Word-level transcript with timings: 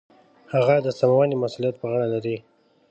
هغه 0.53 0.75
د 0.85 0.87
سمونې 0.99 1.35
مسوولیت 1.41 1.75
په 1.79 1.85
غاړه 1.91 2.07
لري. 2.13 2.35